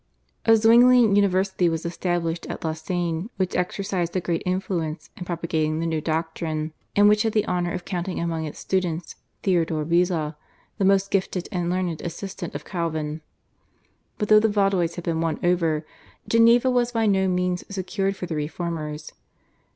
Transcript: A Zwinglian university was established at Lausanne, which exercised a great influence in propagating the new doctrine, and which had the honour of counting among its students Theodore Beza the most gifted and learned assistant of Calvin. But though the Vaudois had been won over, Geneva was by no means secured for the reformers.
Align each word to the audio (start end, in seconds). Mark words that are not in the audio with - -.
A 0.47 0.55
Zwinglian 0.55 1.15
university 1.15 1.69
was 1.69 1.85
established 1.85 2.47
at 2.47 2.63
Lausanne, 2.65 3.29
which 3.37 3.55
exercised 3.55 4.15
a 4.15 4.19
great 4.19 4.41
influence 4.47 5.11
in 5.15 5.25
propagating 5.25 5.79
the 5.79 5.85
new 5.85 6.01
doctrine, 6.01 6.73
and 6.95 7.07
which 7.07 7.21
had 7.21 7.33
the 7.33 7.45
honour 7.45 7.71
of 7.71 7.85
counting 7.85 8.19
among 8.19 8.45
its 8.45 8.57
students 8.57 9.15
Theodore 9.43 9.85
Beza 9.85 10.35
the 10.79 10.85
most 10.85 11.11
gifted 11.11 11.47
and 11.51 11.69
learned 11.69 12.01
assistant 12.01 12.55
of 12.55 12.65
Calvin. 12.65 13.21
But 14.17 14.29
though 14.29 14.39
the 14.39 14.49
Vaudois 14.49 14.95
had 14.95 15.03
been 15.03 15.21
won 15.21 15.39
over, 15.43 15.85
Geneva 16.27 16.71
was 16.71 16.91
by 16.91 17.05
no 17.05 17.27
means 17.27 17.63
secured 17.69 18.15
for 18.15 18.25
the 18.25 18.35
reformers. 18.35 19.13